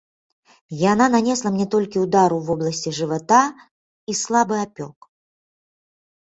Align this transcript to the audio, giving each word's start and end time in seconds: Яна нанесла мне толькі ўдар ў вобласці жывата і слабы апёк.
Яна 0.91 1.05
нанесла 1.15 1.51
мне 1.57 1.67
толькі 1.75 1.97
ўдар 2.05 2.29
ў 2.37 2.47
вобласці 2.47 2.89
жывата 3.01 3.41
і 4.13 4.17
слабы 4.23 4.55
апёк. 4.65 4.97